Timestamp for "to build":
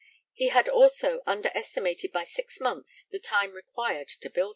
4.07-4.49